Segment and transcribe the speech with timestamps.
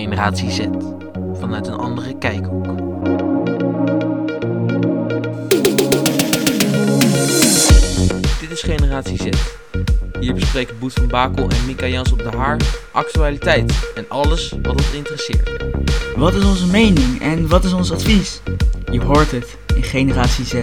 [0.00, 0.60] Generatie Z
[1.38, 2.64] vanuit een andere kijkhoek.
[8.40, 9.28] Dit is Generatie Z.
[10.20, 12.60] Hier bespreken Boet van Bakel en Mika Jans op de Haar
[12.92, 15.64] actualiteit en alles wat ons interesseert.
[16.16, 18.40] Wat is onze mening en wat is ons advies?
[18.92, 20.54] Je hoort het in Generatie Z.